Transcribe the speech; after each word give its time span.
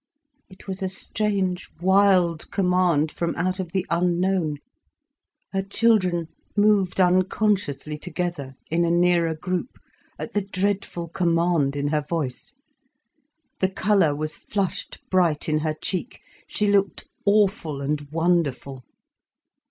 It 0.49 0.67
was 0.67 0.81
a 0.81 0.89
strange, 0.89 1.69
wild 1.79 2.49
command 2.49 3.11
from 3.11 3.35
out 3.35 3.59
of 3.59 3.71
the 3.71 3.85
unknown. 3.91 4.57
Her 5.53 5.61
children 5.61 6.25
moved 6.57 6.99
unconsciously 6.99 7.99
together, 7.99 8.55
in 8.71 8.83
a 8.83 8.89
nearer 8.89 9.35
group, 9.35 9.77
at 10.17 10.33
the 10.33 10.41
dreadful 10.41 11.07
command 11.07 11.75
in 11.75 11.89
her 11.89 12.01
voice. 12.01 12.55
The 13.59 13.69
colour 13.69 14.15
was 14.15 14.35
flushed 14.37 14.97
bright 15.11 15.47
in 15.47 15.59
her 15.59 15.75
cheek, 15.75 16.19
she 16.47 16.67
looked 16.71 17.07
awful 17.27 17.79
and 17.79 18.01
wonderful. 18.11 18.83